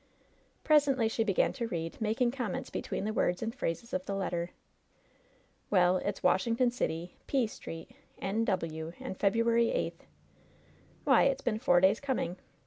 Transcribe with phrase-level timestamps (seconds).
[0.63, 4.15] Presently she began to read, making comments be tween the words and phrases of the
[4.15, 4.49] letter.
[5.69, 10.07] "Well, it's 'Washington City, P Street, K W., and February 8th.'
[11.03, 12.37] Why, it's been four days coming.